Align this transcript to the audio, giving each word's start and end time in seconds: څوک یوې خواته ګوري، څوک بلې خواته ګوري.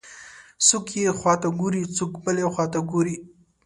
څوک 0.67 0.85
یوې 0.97 1.11
خواته 1.19 1.49
ګوري، 1.59 1.83
څوک 1.97 2.11
بلې 2.23 2.45
خواته 2.53 2.79
ګوري. 2.91 3.15